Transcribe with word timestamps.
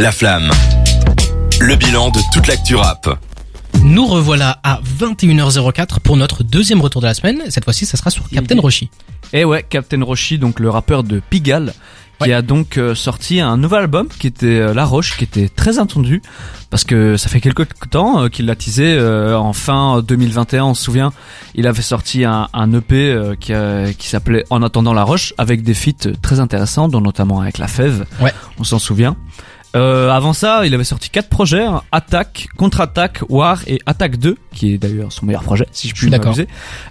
La 0.00 0.12
Flamme. 0.12 0.50
Le 1.60 1.76
bilan 1.76 2.08
de 2.10 2.20
toute 2.32 2.46
l'actu 2.46 2.74
rap. 2.74 3.18
Nous 3.84 4.06
revoilà 4.06 4.58
à 4.62 4.80
21h04 4.98 6.00
pour 6.00 6.16
notre 6.16 6.42
deuxième 6.42 6.80
retour 6.80 7.00
de 7.02 7.06
la 7.06 7.14
semaine. 7.14 7.42
Cette 7.50 7.64
fois-ci, 7.64 7.84
ça 7.86 7.96
sera 7.96 8.10
sur 8.10 8.28
Captain 8.28 8.58
Roshi. 8.60 8.90
Et 9.32 9.44
ouais, 9.44 9.62
Captain 9.68 10.02
Roshi, 10.02 10.38
donc 10.38 10.58
le 10.60 10.70
rappeur 10.70 11.04
de 11.04 11.20
Pigalle, 11.30 11.72
qui 12.20 12.28
Ouais. 12.28 12.32
a 12.34 12.42
donc 12.42 12.76
euh, 12.76 12.94
sorti 12.94 13.40
un 13.40 13.56
nouvel 13.56 13.80
album 13.80 14.08
qui 14.08 14.26
était 14.26 14.46
euh, 14.46 14.74
La 14.74 14.84
Roche, 14.84 15.16
qui 15.16 15.24
était 15.24 15.48
très 15.48 15.78
attendu 15.78 16.20
parce 16.68 16.84
que 16.84 17.16
ça 17.16 17.28
fait 17.30 17.40
quelques 17.40 17.66
temps 17.90 18.24
euh, 18.24 18.28
qu'il 18.28 18.44
l'a 18.46 18.54
teasé 18.56 18.98
en 19.00 19.52
fin 19.54 20.02
2021. 20.02 20.64
On 20.64 20.74
se 20.74 20.82
souvient, 20.82 21.12
il 21.54 21.66
avait 21.66 21.80
sorti 21.82 22.24
un, 22.24 22.48
un 22.52 22.72
EP 22.74 23.18
qui, 23.40 23.52
qui 23.98 24.08
s'appelait 24.08 24.44
En 24.50 24.62
attendant 24.62 24.92
La 24.94 25.04
Roche 25.04 25.32
avec 25.38 25.62
des 25.62 25.74
feats 25.74 26.10
très 26.22 26.40
intéressants, 26.40 26.88
dont 26.88 27.00
notamment 27.00 27.40
avec 27.40 27.56
La 27.58 27.68
Fève. 27.68 28.04
Ouais. 28.20 28.32
On 28.58 28.64
s'en 28.64 28.78
souvient. 28.78 29.16
Euh, 29.76 30.10
avant 30.10 30.32
ça, 30.32 30.66
il 30.66 30.74
avait 30.74 30.84
sorti 30.84 31.10
quatre 31.10 31.28
projets 31.28 31.64
hein, 31.64 31.82
Attaque, 31.92 32.48
Contre-attaque, 32.56 33.20
War 33.28 33.60
et 33.68 33.80
Attaque 33.86 34.16
2, 34.16 34.36
qui 34.52 34.74
est 34.74 34.78
d'ailleurs 34.78 35.12
son 35.12 35.26
meilleur 35.26 35.44
projet, 35.44 35.66
si 35.70 35.88
je 35.88 35.94
puis 35.94 36.10
m'amuser, 36.10 36.48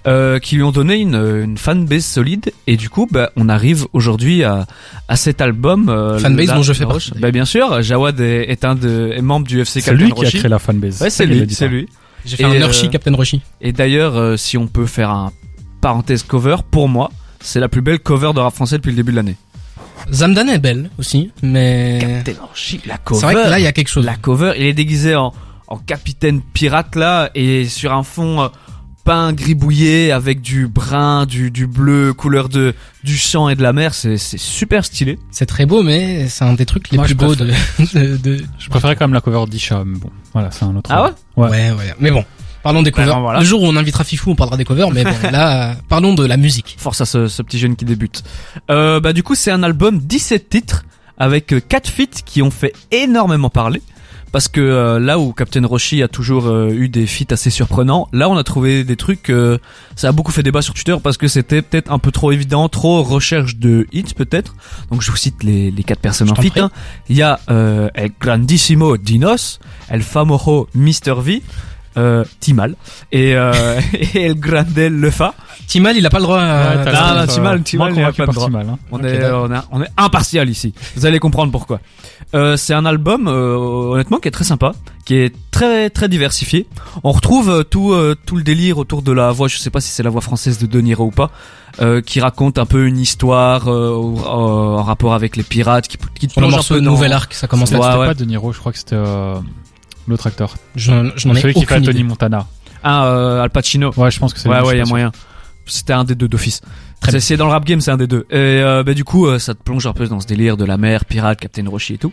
euh, 0.08 0.40
qui 0.40 0.56
lui 0.56 0.64
ont 0.64 0.72
donné 0.72 0.96
une, 0.96 1.16
une 1.16 1.58
fanbase 1.58 2.06
solide. 2.06 2.52
Et 2.68 2.78
du 2.78 2.90
coup, 2.90 3.08
bah, 3.12 3.32
on 3.36 3.50
arrive 3.50 3.86
aujourd'hui 3.92 4.44
à, 4.44 4.66
à 5.10 5.16
cet 5.18 5.42
album. 5.42 5.90
Euh, 5.90 6.20
Fanbase 6.20 6.48
dont 6.54 6.64
je 6.64 6.74
fais 6.74 6.84
La 6.86 6.88
partie, 6.88 7.12
Roche. 7.12 7.20
Bah, 7.22 7.32
bien 7.32 7.46
sûr, 7.46 7.82
Jawad 7.82 8.20
est, 8.22 8.50
est 8.50 8.64
un 8.64 8.76
de, 8.76 9.12
est 9.14 9.22
membre 9.22 9.48
du 9.48 9.60
FC 9.60 9.82
C'est 9.82 9.94
lui 9.94 10.12
qui 10.14 10.26
a 10.26 10.30
créé 10.30 10.48
la 10.48 10.60
fanbase. 10.60 11.02
Ouais, 11.02 11.10
c'est 11.10 11.26
lui, 11.26 11.46
c'est 11.50 11.66
pas. 11.66 11.72
lui. 11.72 11.88
J'ai 12.26 12.38
fait 12.38 12.44
Et, 12.44 12.46
un 12.46 12.52
euh, 12.52 12.68
Urshi 12.68 12.90
Captain 12.90 13.14
Roshi. 13.14 13.42
Et 13.62 13.72
d'ailleurs, 13.72 14.16
euh, 14.16 14.38
si 14.38 14.58
on 14.58 14.68
peut 14.68 14.86
faire 14.86 15.10
un 15.10 15.32
parenthèse 15.82 16.24
cover, 16.24 16.58
pour 16.70 16.90
moi, 16.90 17.12
c'est 17.42 17.60
la 17.60 17.70
plus 17.70 17.82
belle 17.82 18.00
cover 18.00 18.32
de 18.34 18.40
rap 18.40 18.54
français 18.54 18.78
depuis 18.78 18.92
le 18.92 18.98
début 18.98 19.12
de 19.12 19.18
l'année. 19.18 19.36
Zamdan 20.12 20.48
est 20.48 20.60
belle 20.60 20.90
aussi, 20.98 21.32
mais 21.44 22.22
Captain 22.26 22.42
la 22.86 22.98
cover. 22.98 23.20
c'est 23.20 23.26
vrai 23.26 23.36
que 23.36 23.50
là, 23.50 23.60
il 23.60 23.64
y 23.64 23.68
a 23.68 23.72
quelque 23.72 23.88
chose. 23.90 24.06
la 24.06 24.16
cover, 24.16 24.54
il 24.58 24.66
est 24.66 24.74
déguisé 24.74 25.16
en, 25.16 25.34
en 25.68 25.78
capitaine 25.78 26.42
pirate 26.42 26.96
là 26.96 27.30
et 27.36 27.66
sur 27.66 27.94
un 27.94 28.04
fond 28.04 28.42
euh, 28.42 28.48
peint 29.06 29.34
gribouillé 29.34 30.12
avec 30.12 30.42
du 30.42 30.68
brun, 30.68 31.26
du, 31.26 31.52
du 31.52 31.68
bleu, 31.68 32.14
couleur 32.14 32.50
de 32.50 32.74
du 33.04 33.18
champ 33.18 33.50
et 33.50 33.56
de 33.56 33.62
la 33.64 33.72
mer, 33.74 33.94
c'est 33.94 34.18
c'est 34.18 34.38
super 34.40 34.84
stylé. 34.86 35.18
C'est 35.32 35.46
très 35.46 35.66
beau, 35.66 35.84
mais 35.84 36.28
c'est 36.28 36.44
un 36.46 36.54
des 36.54 36.66
trucs 36.66 36.90
les 36.92 36.98
Moi, 36.98 37.06
plus 37.06 37.16
beaux 37.16 37.36
de, 37.36 37.46
de, 37.94 38.18
de- 38.18 38.44
Je 38.60 38.70
préférais 38.70 38.96
quand 38.96 39.06
même 39.06 39.14
la 39.14 39.22
cover 39.22 39.46
d'Isha, 39.50 39.84
mais 39.86 39.98
bon, 39.98 40.10
voilà, 40.34 40.52
c'est 40.52 40.66
un 40.66 40.76
autre. 40.76 40.90
Ah 40.94 41.04
ouais? 41.04 41.10
Ouais. 41.38 41.50
Ouais, 41.50 41.72
ouais. 41.72 41.94
Mais 42.00 42.12
bon, 42.12 42.24
parlons 42.70 42.82
des 42.84 42.92
Bah, 42.92 43.04
covers. 43.04 43.20
voilà. 43.22 43.40
Le 43.40 43.46
jour 43.46 43.62
où 43.62 43.66
on 43.68 43.76
invitera 43.76 44.04
Fifou, 44.04 44.32
on 44.32 44.36
parlera 44.36 44.58
des 44.58 44.66
covers, 44.66 44.92
mais 44.92 45.04
bon, 45.04 45.12
là, 45.32 45.72
euh, 45.72 45.74
parlons 45.88 46.14
de 46.14 46.26
la 46.26 46.38
musique. 46.38 46.76
Force 46.80 47.02
à 47.02 47.06
ce, 47.06 47.28
ce 47.28 47.42
petit 47.42 47.60
jeune 47.60 47.76
qui 47.76 47.86
débute. 47.86 48.24
Euh, 48.70 49.00
bah 49.00 49.14
du 49.14 49.24
coup 49.24 49.36
c'est 49.36 49.52
un 49.52 49.64
album 49.64 50.00
17 50.00 50.50
titres 50.50 50.86
avec 51.18 51.54
euh, 51.54 51.60
4 51.60 51.88
feats 51.90 52.22
qui 52.26 52.42
ont 52.42 52.52
fait 52.52 52.74
énormément 52.92 53.50
parler. 53.50 53.82
Parce 54.32 54.48
que 54.48 54.62
euh, 54.62 55.00
là 55.00 55.18
où 55.18 55.34
Captain 55.34 55.66
Roshi 55.66 56.04
a 56.04 56.08
toujours 56.08 56.46
euh, 56.46 56.70
eu 56.70 56.88
des 56.88 57.08
feats 57.08 57.34
assez 57.34 57.50
surprenants, 57.50 58.08
là 58.14 58.30
on 58.30 58.38
a 58.38 58.44
trouvé 58.44 58.84
des 58.84 58.96
trucs, 58.96 59.32
euh, 59.32 59.58
ça 59.96 60.10
a 60.10 60.12
beaucoup 60.12 60.32
fait 60.32 60.44
débat 60.44 60.62
sur 60.62 60.76
Twitter 60.76 60.96
parce 61.02 61.18
que 61.18 61.28
c'était 61.28 61.64
peut-être 61.64 61.92
un 61.92 61.98
peu 61.98 62.12
trop 62.12 62.32
évident, 62.32 62.70
trop 62.70 63.02
recherche 63.02 63.56
de 63.56 63.88
hits 63.92 64.14
peut-être. 64.16 64.54
Donc 64.92 65.02
je 65.02 65.10
vous 65.10 65.18
cite 65.18 65.42
les, 65.42 65.72
les 65.72 65.82
quatre 65.84 66.00
personnes 66.02 66.28
Je 66.28 66.34
en 66.34 66.36
feat. 66.44 66.56
hein. 66.60 66.70
Il 67.10 67.16
y 67.18 67.24
a 67.24 67.40
euh, 67.50 67.90
El 67.96 68.12
Grandissimo 68.22 68.98
Dinos, 68.98 69.60
El 69.90 70.04
Famoso 70.04 70.70
Mr. 70.76 71.16
V, 71.18 71.42
euh, 72.00 72.24
Timal 72.40 72.76
et, 73.12 73.36
euh, 73.36 73.80
et 74.14 74.26
El 74.28 74.36
Grandel 74.40 74.94
Lefa. 75.00 75.34
Timal, 75.68 75.96
il 75.98 76.06
a 76.06 76.10
pas 76.10 76.18
le 76.18 76.24
droit 76.24 76.40
à... 76.40 76.78
Ouais, 76.78 76.86
là, 76.86 77.26
ça- 77.28 77.28
Timal, 77.28 77.62
Timal, 77.62 77.94
il 77.96 78.04
a 78.04 78.12
pas 78.12 78.26
par 78.26 78.34
droit. 78.34 78.48
Timal, 78.48 78.68
hein. 78.70 78.80
On 78.92 79.04
est, 79.04 79.24
on, 79.32 79.54
est, 79.54 79.58
on 79.72 79.82
est 79.84 79.90
impartial 79.98 80.50
ici. 80.50 80.74
Vous 80.96 81.06
allez 81.06 81.20
comprendre 81.20 81.52
pourquoi. 81.52 81.80
Euh, 82.34 82.58
c'est 82.58 82.74
un 82.74 82.86
album, 82.88 83.28
euh, 83.28 83.56
honnêtement, 83.56 84.18
qui 84.18 84.28
est 84.28 84.32
très 84.32 84.44
sympa, 84.46 84.72
qui 85.06 85.16
est 85.16 85.36
très 85.52 85.90
très 85.92 86.10
diversifié. 86.10 86.66
On 87.04 87.12
retrouve 87.12 87.50
euh, 87.52 87.64
tout 87.64 87.92
euh, 87.94 88.16
tout 88.26 88.36
le 88.36 88.44
délire 88.44 88.78
autour 88.80 89.02
de 89.04 89.12
la 89.12 89.32
voix. 89.32 89.48
Je 89.48 89.58
sais 89.58 89.70
pas 89.70 89.82
si 89.82 89.90
c'est 89.90 90.04
la 90.04 90.10
voix 90.10 90.22
française 90.22 90.58
de 90.60 90.66
De 90.66 90.80
Niro 90.82 91.06
ou 91.06 91.12
pas, 91.12 91.30
euh, 91.82 92.02
qui 92.02 92.20
raconte 92.20 92.58
un 92.58 92.66
peu 92.66 92.88
une 92.88 92.98
histoire 93.00 93.68
euh, 93.68 93.94
en 93.96 94.82
rapport 94.84 95.14
avec 95.14 95.36
les 95.38 95.44
pirates, 95.44 95.88
qui, 95.88 95.98
qui 96.20 96.28
le 96.28 96.32
plonge 96.34 96.54
un 96.56 96.64
peu 96.68 96.80
de 96.80 96.86
dans- 96.86 96.92
Nouvel 96.92 97.14
Arc, 97.14 97.34
ça 97.36 97.48
commence 97.48 97.72
là. 97.72 97.80
Ouais, 97.80 97.86
c'était 97.86 97.98
ouais. 98.00 98.08
pas 98.08 98.14
De 98.16 98.26
Niro, 98.26 98.54
je 98.54 98.60
crois 98.60 98.72
que 98.72 98.78
c'était 98.80 98.96
euh, 98.96 99.36
l'autre 100.10 100.28
acteur. 100.28 100.56
Je, 100.76 100.92
n'en 100.92 101.36
ai 101.36 101.42
Celui 101.42 101.54
qui 101.54 101.66
fait 101.66 101.82
Tony 101.82 102.00
idée. 102.00 102.04
Montana. 102.04 102.48
Ah, 102.84 103.06
euh, 103.08 103.44
Al 103.44 103.50
Pacino. 103.50 103.92
Ouais, 103.98 104.12
je 104.12 104.20
pense 104.20 104.34
que 104.34 104.40
c'est 104.40 104.50
Ouais, 104.50 104.62
ouais, 104.62 104.76
il 104.76 104.80
y 104.80 104.82
a 104.82 104.86
moyen. 104.86 105.12
C'était 105.66 105.94
un 105.94 106.04
des 106.04 106.16
deux 106.16 106.28
d'office. 106.28 106.62
C'est 107.20 107.38
dans 107.38 107.46
le 107.46 107.52
rap 107.52 107.64
game, 107.64 107.80
c'est 107.80 107.92
un 107.92 107.98
des 107.98 108.08
deux. 108.08 108.26
Et 108.30 108.36
euh, 108.36 108.84
bah, 108.84 108.94
du 108.94 109.04
coup, 109.04 109.28
euh, 109.28 109.40
ça 109.40 109.54
te 109.54 109.64
plonge 109.64 109.86
un 109.88 109.94
peu 109.94 110.08
dans 110.08 110.20
ce 110.20 110.28
délire 110.28 110.58
de 110.58 110.66
la 110.66 110.78
mer, 110.78 111.06
pirate, 111.06 111.40
Captain 111.40 111.68
Roshi 111.70 111.94
et 111.94 111.98
tout. 111.98 112.12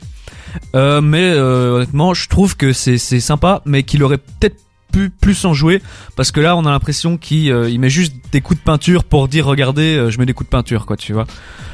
Mais 0.74 1.32
honnêtement, 1.32 2.14
je 2.14 2.28
trouve 2.28 2.56
que 2.56 2.72
c'est 2.72 2.98
sympa, 2.98 3.62
mais 3.64 3.82
qu'il 3.82 4.02
aurait 4.02 4.18
peut-être 4.18 4.56
pu 4.92 5.10
plus 5.10 5.44
en 5.44 5.52
jouer 5.52 5.82
parce 6.14 6.30
que 6.30 6.40
là, 6.40 6.56
on 6.56 6.64
a 6.64 6.70
l'impression 6.70 7.18
qu'il 7.18 7.46
il 7.46 7.80
met 7.80 7.90
juste 7.90 8.14
des 8.30 8.40
coups 8.40 8.60
de 8.60 8.64
peinture 8.64 9.04
pour 9.04 9.26
dire 9.28 9.46
regardez, 9.46 10.10
je 10.10 10.18
mets 10.18 10.26
des 10.26 10.34
coups 10.34 10.48
de 10.48 10.52
peinture, 10.52 10.86
quoi, 10.86 10.96
tu 10.96 11.12
vois. 11.12 11.26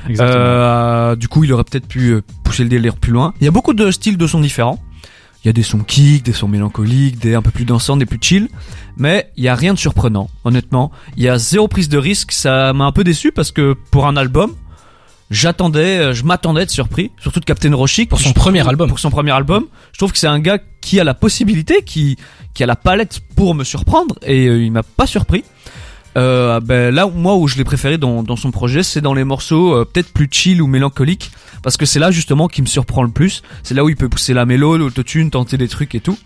Exactement. 0.08 1.16
Du 1.16 1.28
coup, 1.28 1.44
il 1.44 1.52
aurait 1.52 1.64
peut-être 1.64 1.86
pu 1.86 2.16
pousser 2.44 2.62
le 2.62 2.68
délire 2.68 2.96
plus 2.96 3.12
loin. 3.12 3.34
Il 3.40 3.44
y 3.44 3.48
a 3.48 3.52
beaucoup 3.52 3.74
de 3.74 3.90
styles 3.90 4.16
de 4.16 4.26
sons 4.26 4.40
différents. 4.40 4.80
Il 5.44 5.48
y 5.48 5.50
a 5.50 5.52
des 5.52 5.62
sons 5.62 5.80
kick, 5.80 6.24
des 6.24 6.32
sons 6.32 6.46
mélancoliques, 6.46 7.18
des 7.18 7.34
un 7.34 7.42
peu 7.42 7.50
plus 7.50 7.64
dansants, 7.64 7.96
des 7.96 8.06
plus 8.06 8.18
chill. 8.20 8.48
Mais 8.96 9.30
il 9.36 9.42
y 9.42 9.48
a 9.48 9.54
rien 9.56 9.74
de 9.74 9.78
surprenant, 9.78 10.30
honnêtement. 10.44 10.92
Il 11.16 11.22
y 11.24 11.28
a 11.28 11.36
zéro 11.38 11.66
prise 11.66 11.88
de 11.88 11.98
risque. 11.98 12.30
Ça 12.30 12.72
m'a 12.72 12.84
un 12.84 12.92
peu 12.92 13.02
déçu 13.02 13.32
parce 13.32 13.50
que 13.50 13.74
pour 13.90 14.06
un 14.06 14.16
album, 14.16 14.54
j'attendais, 15.30 15.98
euh, 15.98 16.12
je 16.12 16.24
m'attendais 16.24 16.60
à 16.60 16.62
être 16.62 16.70
surpris. 16.70 17.10
Surtout 17.20 17.40
de 17.40 17.44
Captain 17.44 17.74
Roshi. 17.74 18.06
Pour 18.06 18.20
son 18.20 18.28
je 18.28 18.34
premier 18.34 18.66
album. 18.66 18.88
Pour 18.88 19.00
son 19.00 19.10
premier 19.10 19.32
album. 19.32 19.66
Je 19.92 19.98
trouve 19.98 20.12
que 20.12 20.18
c'est 20.18 20.28
un 20.28 20.38
gars 20.38 20.58
qui 20.80 21.00
a 21.00 21.04
la 21.04 21.14
possibilité, 21.14 21.82
qui, 21.84 22.16
qui 22.54 22.62
a 22.62 22.66
la 22.66 22.76
palette 22.76 23.20
pour 23.34 23.56
me 23.56 23.64
surprendre. 23.64 24.16
Et 24.22 24.46
euh, 24.46 24.62
il 24.62 24.70
m'a 24.70 24.84
pas 24.84 25.06
surpris. 25.06 25.42
Euh, 26.16 26.60
ben 26.60 26.94
là, 26.94 27.06
moi, 27.06 27.36
où 27.36 27.48
je 27.48 27.56
l'ai 27.56 27.64
préféré 27.64 27.98
dans, 27.98 28.36
son 28.36 28.50
projet, 28.50 28.82
c'est 28.82 29.00
dans 29.00 29.14
les 29.14 29.24
morceaux 29.24 29.74
euh, 29.74 29.84
peut-être 29.84 30.12
plus 30.12 30.28
chill 30.30 30.60
ou 30.60 30.66
mélancoliques, 30.66 31.30
parce 31.62 31.76
que 31.76 31.86
c'est 31.86 31.98
là 31.98 32.10
justement 32.10 32.48
qui 32.48 32.62
me 32.62 32.66
surprend 32.66 33.02
le 33.02 33.10
plus. 33.10 33.42
C'est 33.62 33.74
là 33.74 33.84
où 33.84 33.88
il 33.88 33.96
peut 33.96 34.08
pousser 34.08 34.34
la 34.34 34.44
mélo, 34.44 34.76
l'autotune, 34.76 35.30
tenter 35.30 35.56
des 35.56 35.68
trucs 35.68 35.94
et 35.94 36.00
tout. 36.00 36.18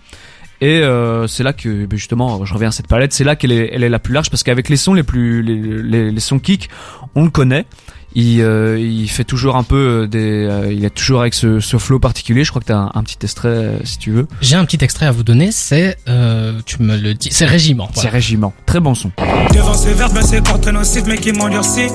Et 0.60 0.80
euh, 0.80 1.26
c'est 1.26 1.42
là 1.42 1.52
que 1.52 1.84
ben, 1.84 1.96
justement, 1.96 2.44
je 2.44 2.54
reviens 2.54 2.68
à 2.68 2.72
cette 2.72 2.88
palette. 2.88 3.12
C'est 3.12 3.24
là 3.24 3.36
qu'elle 3.36 3.52
est, 3.52 3.88
la 3.88 3.98
plus 3.98 4.14
large, 4.14 4.30
parce 4.30 4.42
qu'avec 4.42 4.68
les 4.68 4.76
sons 4.76 4.94
les 4.94 5.02
plus, 5.02 5.42
les, 5.42 5.56
les, 5.56 6.10
les 6.10 6.20
sons 6.20 6.38
kick, 6.38 6.68
on 7.14 7.24
le 7.24 7.30
connaît. 7.30 7.66
Il, 8.14 8.40
euh, 8.40 8.78
il 8.78 9.08
fait 9.10 9.24
toujours 9.24 9.56
un 9.56 9.62
peu 9.62 9.76
euh, 10.04 10.06
des, 10.06 10.46
euh, 10.46 10.72
il 10.72 10.84
est 10.86 10.90
toujours 10.94 11.20
avec 11.20 11.34
ce, 11.34 11.60
ce 11.60 11.76
flow 11.76 11.98
particulier. 11.98 12.44
Je 12.44 12.50
crois 12.50 12.62
que 12.62 12.66
t'as 12.66 12.76
un, 12.78 12.90
un 12.94 13.02
petit 13.02 13.18
extrait 13.22 13.48
euh, 13.48 13.78
si 13.84 13.98
tu 13.98 14.10
veux. 14.10 14.26
J'ai 14.40 14.56
un 14.56 14.64
petit 14.64 14.82
extrait 14.82 15.04
à 15.06 15.10
vous 15.12 15.22
donner, 15.22 15.50
c'est, 15.52 15.98
euh, 16.08 16.60
tu 16.64 16.82
me 16.82 16.96
le 16.96 17.12
dis, 17.14 17.28
c'est 17.30 17.44
Régiment. 17.44 17.88
C'est 17.92 18.00
Voilà. 18.02 18.10
Régiment, 18.12 18.54
très 18.64 18.80
bon 18.80 18.94
son. 18.94 19.10
Devant 19.54 19.74
ce 19.74 19.88
verre, 19.90 20.10
ben 20.10 20.22
c'est 20.22 20.42
corténocide, 20.46 21.04
mais 21.06 21.18
qui 21.18 21.32
m'endurcit. 21.32 21.88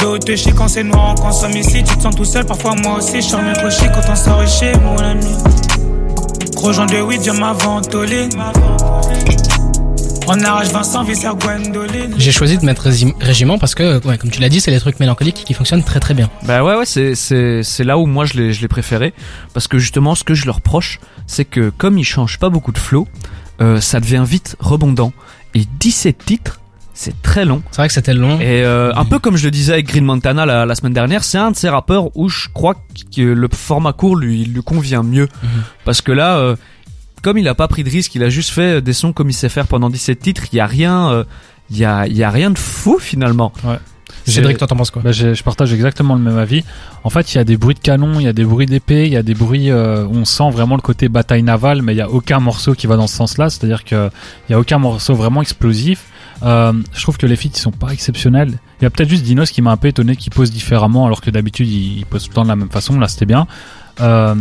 De 0.00 0.06
haut 0.06 0.18
de 0.18 0.36
chez 0.36 0.52
quand 0.52 0.68
c'est 0.68 0.82
noir, 0.82 1.14
on 1.16 1.20
consomme 1.20 1.52
ici. 1.56 1.84
Tu 1.84 1.96
te 1.96 2.02
sens 2.02 2.14
tout 2.16 2.24
seul, 2.24 2.44
parfois 2.44 2.74
moi 2.82 2.98
aussi. 2.98 3.16
Je 3.16 3.26
suis 3.26 3.30
trop 3.54 3.70
chic 3.70 3.88
quand 3.92 4.10
on 4.12 4.16
sort 4.16 4.46
chez 4.48 4.72
mon 4.78 4.96
ami. 4.98 5.26
Gros 6.56 6.72
Jean 6.72 6.86
de 6.86 7.00
weed, 7.00 7.20
viens 7.22 7.34
m'aventoler. 7.34 8.28
On 10.30 10.40
arrache 10.44 10.68
Vincent, 10.68 11.02
Visser 11.04 11.28
Gwendoline. 11.40 12.14
J'ai 12.18 12.32
choisi 12.32 12.58
de 12.58 12.64
mettre 12.64 12.88
Rési- 12.88 13.14
Régiment 13.20 13.58
parce 13.58 13.74
que, 13.74 14.04
ouais, 14.06 14.18
comme 14.18 14.30
tu 14.30 14.40
l'as 14.40 14.48
dit, 14.48 14.60
c'est 14.60 14.70
les 14.70 14.80
trucs 14.80 15.00
mélancoliques 15.00 15.42
qui 15.46 15.54
fonctionnent 15.54 15.82
très 15.84 16.00
très 16.00 16.14
bien. 16.14 16.28
Bah 16.46 16.62
ouais 16.62 16.74
ouais 16.76 16.84
c'est 16.86 17.14
c'est 17.14 17.62
c'est 17.62 17.84
là 17.84 17.96
où 17.98 18.06
moi 18.06 18.24
je 18.24 18.34
l'ai 18.34 18.52
je 18.52 18.60
l'ai 18.60 18.68
préféré 18.68 19.14
parce 19.54 19.68
que 19.68 19.78
justement 19.78 20.14
ce 20.14 20.24
que 20.24 20.34
je 20.34 20.44
leur 20.46 20.56
reproche 20.56 21.00
c'est 21.26 21.44
que 21.44 21.70
comme 21.70 21.98
ils 21.98 22.04
changent 22.04 22.38
pas 22.38 22.48
beaucoup 22.50 22.72
de 22.72 22.78
flow 22.78 23.06
euh, 23.60 23.80
ça 23.80 24.00
devient 24.00 24.24
vite 24.26 24.56
rebondant 24.60 25.12
et 25.54 25.64
17 25.80 26.18
titres 26.24 26.60
c'est 26.94 27.20
très 27.22 27.44
long 27.44 27.62
C'est 27.70 27.76
vrai 27.82 27.88
que 27.88 27.94
c'était 27.94 28.14
long. 28.14 28.40
et 28.40 28.64
euh, 28.64 28.92
un 28.94 29.04
peu 29.04 29.18
comme 29.18 29.36
je 29.36 29.44
le 29.44 29.50
disais 29.50 29.72
avec 29.74 29.86
Green 29.86 30.04
Montana 30.04 30.46
la, 30.46 30.66
la 30.66 30.74
semaine 30.74 30.92
dernière 30.94 31.22
c'est 31.24 31.38
un 31.38 31.50
de 31.52 31.56
ces 31.56 31.68
rappeurs 31.68 32.16
où 32.16 32.28
je 32.28 32.48
crois 32.52 32.74
que 33.14 33.22
le 33.22 33.48
format 33.52 33.92
court 33.92 34.16
lui 34.16 34.44
lui 34.44 34.62
convient 34.62 35.02
mieux 35.02 35.28
Mhm. 35.42 35.48
parce 35.84 36.00
que 36.02 36.12
là 36.12 36.36
euh, 36.38 36.56
comme 37.22 37.38
il 37.38 37.46
a 37.48 37.54
pas 37.54 37.68
pris 37.68 37.84
de 37.84 37.90
risque 37.90 38.14
il 38.14 38.22
a 38.22 38.28
juste 38.28 38.50
fait 38.50 38.80
des 38.82 38.92
sons 38.92 39.12
comme 39.12 39.28
il 39.30 39.34
sait 39.34 39.48
faire 39.48 39.66
pendant 39.66 39.90
17 39.90 40.18
titres 40.18 40.44
il 40.52 40.56
y 40.56 40.60
a 40.60 40.66
rien 40.66 41.10
euh, 41.10 41.24
il 41.70 41.78
y 41.78 41.84
a 41.84 42.06
il 42.06 42.16
y 42.16 42.22
a 42.24 42.30
rien 42.30 42.50
de 42.50 42.58
fou 42.58 42.98
finalement 43.00 43.52
Cédric, 44.24 44.52
J'ai- 44.52 44.58
toi 44.58 44.66
t'en 44.66 44.76
penses 44.76 44.90
quoi 44.90 45.00
Bah, 45.02 45.12
je 45.12 45.42
partage 45.42 45.72
exactement 45.72 46.14
le 46.14 46.20
même 46.20 46.36
avis. 46.36 46.62
En 47.02 47.08
fait, 47.08 47.32
il 47.32 47.36
y 47.36 47.40
a 47.40 47.44
des 47.44 47.56
bruits 47.56 47.74
de 47.74 47.80
canon, 47.80 48.20
il 48.20 48.24
y 48.24 48.28
a 48.28 48.34
des 48.34 48.44
bruits 48.44 48.66
d'épée, 48.66 49.06
il 49.06 49.12
y 49.12 49.16
a 49.16 49.22
des 49.22 49.32
bruits. 49.34 49.70
euh, 49.70 50.06
on 50.06 50.26
sent 50.26 50.50
vraiment 50.50 50.76
le 50.76 50.82
côté 50.82 51.08
bataille 51.08 51.42
navale, 51.42 51.80
mais 51.80 51.94
il 51.94 51.96
y 51.96 52.02
a 52.02 52.10
aucun 52.10 52.38
morceau 52.38 52.74
qui 52.74 52.86
va 52.86 52.96
dans 52.96 53.06
ce 53.06 53.16
sens-là. 53.16 53.48
C'est-à-dire 53.48 53.84
que 53.84 54.10
il 54.48 54.52
y 54.52 54.54
a 54.54 54.58
aucun 54.60 54.76
morceau 54.78 55.14
vraiment 55.14 55.40
explosif. 55.40 56.04
Euh, 56.42 56.72
je 56.92 57.02
trouve 57.02 57.16
que 57.16 57.26
les 57.26 57.36
feats 57.36 57.48
ils 57.54 57.56
sont 57.58 57.70
pas 57.70 57.88
exceptionnels. 57.90 58.58
Il 58.80 58.84
y 58.84 58.86
a 58.86 58.90
peut-être 58.90 59.08
juste 59.08 59.22
Dinos 59.24 59.50
qui 59.50 59.62
m'a 59.62 59.70
un 59.72 59.76
peu 59.78 59.88
étonné 59.88 60.14
qu'il 60.14 60.32
pose 60.32 60.50
différemment, 60.50 61.06
alors 61.06 61.22
que 61.22 61.30
d'habitude 61.30 61.68
il, 61.68 61.98
il 61.98 62.04
pose 62.06 62.24
tout 62.24 62.30
le 62.30 62.34
temps 62.34 62.42
de 62.44 62.48
la 62.48 62.56
même 62.56 62.70
façon. 62.70 62.98
Là, 62.98 63.08
c'était 63.08 63.26
bien. 63.26 63.46
Euh, 64.00 64.34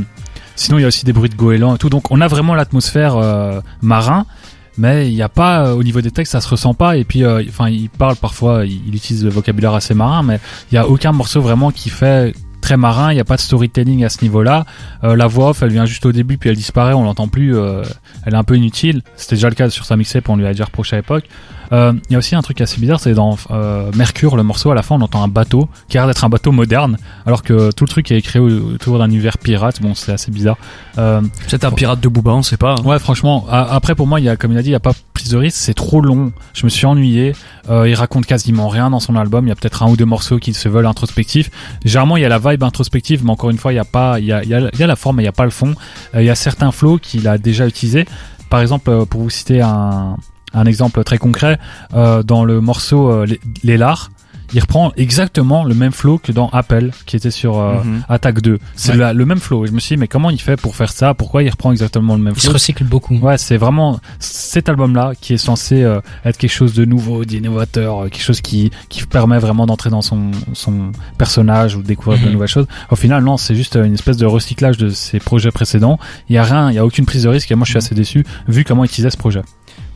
sinon, 0.58 0.78
il 0.80 0.82
y 0.82 0.86
a 0.86 0.90
aussi 0.90 1.06
des 1.06 1.14
bruits 1.14 1.30
de 1.30 1.36
goélands 1.36 1.76
et 1.76 1.78
tout. 1.78 1.90
Donc, 1.90 2.12
on 2.12 2.20
a 2.20 2.28
vraiment 2.28 2.54
l'atmosphère 2.56 3.16
euh, 3.16 3.62
marin. 3.82 4.26
Mais 4.80 5.10
il 5.10 5.16
n'y 5.16 5.24
a 5.24 5.30
pas 5.30 5.66
euh, 5.66 5.74
au 5.74 5.82
niveau 5.82 6.02
des 6.02 6.12
textes, 6.12 6.34
ça 6.34 6.42
se 6.42 6.48
ressent 6.50 6.76
pas. 6.76 6.98
Et 6.98 7.04
puis, 7.04 7.24
euh, 7.24 7.42
enfin, 7.50 7.68
il 7.68 7.90
parle 7.90 8.16
parfois, 8.16 8.64
il, 8.64 8.80
il 8.88 8.96
utilise 8.96 9.24
le 9.24 9.32
vocabulaire 9.32 9.74
assez 9.74 9.96
marin, 9.96 10.22
mais 10.22 10.40
il 10.72 10.76
y 10.76 10.78
a 10.78 10.88
aucun 10.88 11.12
morceau 11.14 11.42
vraiment 11.42 11.72
qui 11.72 11.90
fait 11.90 12.34
très 12.62 12.78
marin. 12.78 13.12
Il 13.12 13.16
n'y 13.16 13.22
a 13.22 13.26
pas 13.26 13.38
de 13.38 13.42
storytelling 13.42 14.04
à 14.04 14.10
ce 14.10 14.22
niveau-là. 14.22 14.66
Euh, 15.04 15.16
la 15.16 15.26
voix 15.26 15.50
off, 15.50 15.64
elle 15.64 15.72
vient 15.72 15.86
juste 15.86 16.06
au 16.06 16.12
début 16.12 16.38
puis 16.38 16.50
elle 16.50 16.56
disparaît. 16.56 16.94
On 16.94 17.04
l'entend 17.04 17.28
plus. 17.28 17.56
euh, 17.56 17.82
elle 18.26 18.34
est 18.34 18.38
un 18.38 18.44
peu 18.44 18.56
inutile. 18.56 19.02
C'était 19.16 19.36
déjà 19.36 19.50
le 19.50 19.56
cas 19.56 19.70
sur 19.70 19.86
sa 19.86 19.96
mixtape. 19.96 20.30
On 20.30 20.36
lui 20.36 20.46
a 20.46 20.52
déjà 20.52 20.66
reproché 20.66 20.96
à 20.96 21.00
l'époque. 21.00 21.26
Euh, 21.72 21.94
Il 22.10 22.14
y 22.14 22.16
a 22.16 22.18
aussi 22.20 22.36
un 22.36 22.42
truc 22.42 22.62
assez 22.62 22.80
bizarre, 22.80 23.00
c'est 23.00 23.14
dans 23.14 23.38
euh, 23.52 23.92
Mercure, 23.96 24.36
le 24.38 24.44
morceau, 24.44 24.72
à 24.72 24.76
la 24.76 24.84
fin, 24.84 24.96
on 24.96 25.02
entend 25.02 25.24
un 25.24 25.28
bateau 25.28 25.68
qui 25.90 25.98
a 25.98 26.02
l'air 26.02 26.08
d'être 26.08 26.24
un 26.24 26.30
bateau 26.30 26.52
moderne, 26.52 26.98
alors 27.26 27.44
que 27.44 27.72
tout 27.72 27.84
le 27.84 27.90
truc 27.90 28.12
est 28.12 28.22
créé 28.22 28.42
autour 28.42 29.00
d'un 29.00 29.06
univers 29.08 29.38
pirate. 29.38 29.82
Bon, 29.82 29.94
c'est 29.96 30.12
assez 30.14 30.32
bizarre. 30.32 30.58
Euh, 30.98 31.22
Peut-être 31.50 31.66
un 31.66 31.72
pirate 31.72 32.00
de 32.00 32.08
Booba, 32.08 32.32
on 32.32 32.42
sait 32.44 32.58
pas. 32.58 32.74
hein. 32.78 32.84
Ouais, 32.86 33.00
franchement. 33.00 33.46
a- 33.50 33.74
Après, 33.76 33.96
pour 33.96 34.08
moi, 34.08 34.20
il 34.20 34.24
y 34.26 34.30
a, 34.30 34.36
comme 34.38 34.52
il 34.52 34.58
a 34.58 34.62
dit, 34.62 34.70
il 34.70 34.74
y 34.74 34.76
a 34.76 34.80
pas 34.80 34.94
prise 35.14 35.30
de 35.30 35.38
risque. 35.38 35.58
C'est 35.60 35.74
trop 35.74 36.00
long. 36.02 36.32
Je 36.54 36.66
me 36.66 36.70
suis 36.70 36.86
ennuyé. 36.86 37.34
Euh, 37.70 37.88
il 37.90 37.96
raconte 37.96 38.26
quasiment 38.26 38.68
rien 38.70 38.90
dans 38.90 39.00
son 39.00 39.16
album. 39.16 39.46
Il 39.46 39.50
y 39.50 39.52
a 39.52 39.56
peut-être 39.56 39.84
un 39.84 39.90
ou 39.90 39.98
deux 39.98 40.06
morceaux 40.06 40.38
qui 40.40 40.54
se 40.54 40.70
veulent 40.70 40.86
introspectifs. 40.86 41.50
Généralement, 41.84 42.18
il 42.18 42.22
y 42.22 42.26
a 42.26 42.30
la 42.30 42.40
vibe 42.40 42.64
introspective, 42.64 43.24
mais 43.26 43.32
encore 43.32 43.50
une 43.50 43.58
fois, 43.58 43.74
il 43.74 43.76
y 43.76 43.80
a 43.80 43.84
pas, 43.86 44.20
il 44.20 44.26
y 44.26 44.32
a, 44.32 44.44
il 44.44 44.50
y 44.50 44.54
a, 44.54 44.60
il 44.74 44.80
y 44.80 44.84
a 44.84 44.88
la 44.88 44.96
forme, 44.96 45.18
mais 45.18 45.24
il 45.24 45.26
y 45.26 45.30
a 45.30 45.34
pas 45.34 45.44
le 45.46 45.50
fond. 45.52 45.74
Euh, 46.16 46.22
il 46.22 46.26
y 46.26 46.30
a 46.30 46.36
certains 46.36 46.72
flows 46.72 46.98
qu'il 47.00 47.28
a 47.28 47.38
déjà 47.38 47.68
utilisés. 47.68 48.06
Par 48.50 48.62
exemple, 48.62 48.90
euh, 48.90 49.06
pour 49.06 49.22
vous 49.22 49.30
citer 49.30 49.62
un, 49.62 50.16
un 50.54 50.66
exemple 50.66 51.04
très 51.04 51.18
concret, 51.18 51.60
euh, 51.94 52.24
dans 52.24 52.44
le 52.46 52.62
morceau 52.62 53.12
euh, 53.12 53.26
Les- 53.26 53.40
Les 53.64 53.78
Lards, 53.78 54.10
il 54.54 54.62
reprend 54.62 54.94
exactement 54.96 55.66
le 55.66 55.76
même 55.76 55.92
flow 55.92 56.20
que 56.20 56.32
dans 56.32 56.48
Appel, 56.52 56.94
qui 57.06 57.18
était 57.18 57.32
sur 57.32 57.60
euh, 57.60 57.84
Mhm. 57.84 58.04
Attaque 58.08 58.40
2. 58.40 58.60
C'est 58.78 58.96
Ouais. 58.98 59.14
le 59.14 59.26
même 59.26 59.40
flow. 59.40 59.66
Et 59.66 59.68
je 59.68 59.74
me 59.74 59.80
suis 59.82 59.96
dit, 59.98 60.00
mais 60.00 60.08
comment 60.08 60.30
il 60.30 60.40
fait 60.40 60.56
pour 60.56 60.74
faire 60.78 60.90
ça? 60.90 61.14
Pourquoi 61.14 61.44
il 61.44 61.50
reprend 61.50 61.74
exactement 61.74 62.16
le 62.16 62.22
même 62.22 62.32
Il 62.34 62.40
se 62.40 62.46
flow? 62.48 62.54
recycle 62.54 62.86
beaucoup. 62.86 63.18
Ouais, 63.18 63.38
c'est 63.38 63.58
vraiment 63.58 64.00
cet 64.20 64.70
album-là 64.70 65.12
qui 65.20 65.34
est 65.34 65.38
censé 65.38 65.84
euh, 65.84 66.00
être 66.24 66.38
quelque 66.38 66.50
chose 66.54 66.74
de 66.74 66.86
nouveau, 66.86 67.26
d'innovateur, 67.26 68.04
quelque 68.10 68.22
chose 68.24 68.40
qui 68.40 68.72
qui 68.88 69.06
permet 69.06 69.38
vraiment 69.38 69.66
d'entrer 69.66 69.90
dans 69.90 70.02
son 70.02 70.32
son 70.54 70.94
personnage 71.18 71.76
ou 71.76 71.82
de 71.82 71.88
découvrir 71.88 72.22
de 72.22 72.28
Mhm. 72.28 72.32
nouvelles 72.32 72.48
choses. 72.48 72.68
Au 72.90 72.96
final, 72.96 73.26
non, 73.26 73.36
c'est 73.36 73.54
juste 73.56 73.76
une 73.76 73.96
espèce 73.96 74.16
de 74.16 74.26
recyclage 74.26 74.78
de 74.78 74.88
ses 74.90 75.20
projets 75.20 75.52
précédents. 75.52 76.00
Il 76.30 76.36
y 76.36 76.38
a 76.38 76.44
rien, 76.44 76.70
il 76.72 76.76
y 76.76 76.80
a 76.80 76.86
aucune 76.86 77.06
prise 77.06 77.24
de 77.24 77.30
risque 77.30 77.52
et 77.52 77.56
moi 77.56 77.66
je 77.66 77.72
suis 77.72 77.78
assez 77.78 77.96
déçu 77.96 78.26
vu 78.48 78.64
comment 78.64 78.86
il 78.86 78.88
utilisait 78.88 79.10
ce 79.10 79.18
projet. 79.18 79.42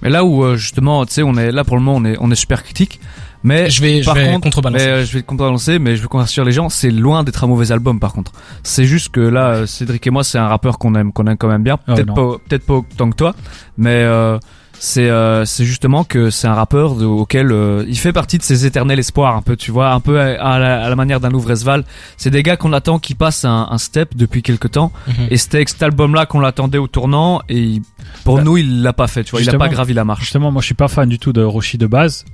Mais 0.02 0.10
là 0.10 0.24
où 0.24 0.44
euh, 0.44 0.56
justement, 0.56 1.06
tu 1.06 1.14
sais, 1.14 1.24
on 1.24 1.36
est 1.36 1.52
là 1.52 1.64
pour 1.64 1.76
le 1.78 1.82
moment, 1.84 1.98
on 1.98 2.06
est 2.06 2.18
on 2.20 2.32
est 2.32 2.36
super 2.36 2.64
critique. 2.64 3.00
Mais 3.44 3.70
Je 3.72 3.82
vais, 3.82 4.02
je 4.02 4.06
par 4.06 4.16
vais 4.16 4.28
contre, 4.28 4.44
contrebalancer. 4.44 4.86
Mais 4.86 4.92
euh, 4.92 5.04
je 5.06 5.14
vais 5.14 5.24
contrebalancer, 5.24 5.80
mais 5.80 5.96
je 5.96 6.02
veux 6.04 6.08
qu'on 6.08 6.20
rassure 6.20 6.46
les 6.46 6.52
gens, 6.52 6.70
c'est 6.70 6.92
loin 6.92 7.24
d'être 7.24 7.44
un 7.44 7.48
mauvais 7.48 7.72
album 7.72 8.00
par 8.00 8.14
contre. 8.14 8.32
C'est 8.64 8.86
juste 8.86 9.10
que 9.10 9.20
là, 9.20 9.48
euh, 9.50 9.66
Cédric 9.66 10.06
et 10.06 10.12
moi, 10.12 10.24
c'est 10.24 10.38
un 10.38 10.48
rappeur 10.48 10.78
qu'on 10.78 10.94
aime, 10.96 11.12
qu'on 11.12 11.26
aime 11.26 11.38
quand 11.38 11.48
même 11.48 11.64
bien. 11.64 11.80
Ah, 11.88 11.96
Peut-être 11.96 12.14
pas, 12.14 12.38
peut-être 12.48 12.66
pas 12.66 12.76
autant 12.76 13.10
que 13.10 13.16
toi, 13.16 13.34
mais 13.78 14.04
euh, 14.04 14.38
c'est 14.84 15.10
euh, 15.12 15.46
c'est 15.46 15.64
justement 15.64 16.04
que 16.04 16.32
c'est 16.32 16.48
un 16.48 16.56
rappeur 16.56 16.96
de- 16.96 17.06
auquel 17.06 17.52
euh, 17.52 17.86
il 17.88 17.98
fait 18.00 18.12
partie 18.14 18.40
de 18.40 18.44
ces 18.44 18.66
éternels 18.66 18.98
espoirs, 18.98 19.36
un 19.36 19.44
peu, 19.44 19.56
tu 19.56 19.70
vois, 19.70 19.92
un 19.92 20.00
peu 20.00 20.20
à, 20.20 20.44
à 20.44 20.58
la, 20.58 20.84
à 20.86 20.90
la 20.90 20.96
manière 20.96 21.20
d'un 21.20 21.30
Louvresval. 21.30 21.84
C'est 22.18 22.32
des 22.32 22.42
gars 22.42 22.58
qu'on 22.58 22.74
attend 22.74 22.98
qui 22.98 23.14
passent 23.14 23.46
un, 23.46 23.68
un 23.70 23.78
step 23.78 24.16
depuis 24.16 24.42
quelque 24.42 24.68
temps. 24.68 24.92
Mhm. 25.08 25.28
Et 25.30 25.38
c'était 25.38 25.64
cet 25.68 25.84
album-là 25.84 26.26
qu'on 26.26 26.40
l'attendait 26.40 26.80
au 26.80 26.88
tournant, 26.88 27.42
et 27.48 27.60
il- 27.60 27.82
pour 28.24 28.38
Bah, 28.38 28.44
nous, 28.44 28.58
il 28.58 28.82
l'a 28.82 28.92
pas 28.94 29.06
fait, 29.08 29.24
tu 29.24 29.32
vois, 29.32 29.42
il 29.42 29.50
a 29.50 29.54
pas 29.60 29.68
gravi 29.76 29.94
la 29.94 30.04
marche. 30.04 30.22
Justement, 30.22 30.52
moi 30.52 30.62
je 30.62 30.66
suis 30.66 30.76
pas 30.76 30.88
fan 30.88 31.08
du 31.08 31.20
tout 31.20 31.32
de 31.32 31.44
Roshi 31.44 31.78
de 31.78 31.86
base. 31.86 32.26